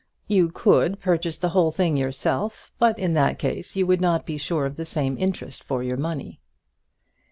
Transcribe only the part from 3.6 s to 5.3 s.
you would not be sure of the same